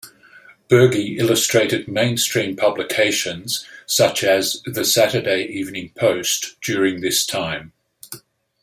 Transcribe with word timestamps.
Bergey 0.67 1.19
illustrated 1.19 1.87
mainstream 1.87 2.55
publications, 2.55 3.63
such 3.85 4.23
as 4.23 4.59
"The 4.65 4.83
Saturday 4.83 5.45
Evening 5.45 5.91
Post", 5.95 6.55
during 6.59 7.01
this 7.01 7.23
time. 7.23 7.71